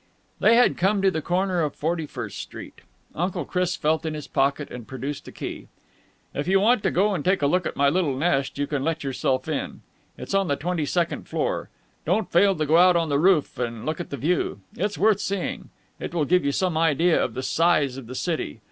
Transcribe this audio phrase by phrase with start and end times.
[0.39, 2.81] They had come to the corner of Forty first Street.
[3.13, 5.67] Uncle Chris felt in his pocket and produced a key.
[6.33, 8.83] "If you want to go and take a look at my little nest, you can
[8.83, 9.81] let yourself in.
[10.17, 11.69] It's on the twenty second floor.
[12.03, 14.61] Don't fail to go out on the roof and look at the view.
[14.75, 15.69] It's worth seeing.
[15.99, 18.59] It will give you some idea of the size of the city.